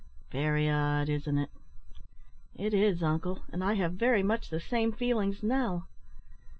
[0.31, 1.51] Very odd, isn't it?"
[2.55, 5.85] "It is, uncle; and I have very much the same feelings now."